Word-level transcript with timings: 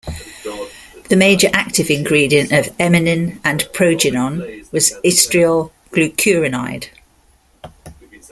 The 1.09 1.15
major 1.15 1.47
active 1.53 1.91
ingredient 1.91 2.51
of 2.51 2.75
Emmenin 2.79 3.39
and 3.43 3.61
Progynon 3.71 4.67
was 4.71 4.93
estriol 5.05 5.69
glucuronide. 5.91 6.87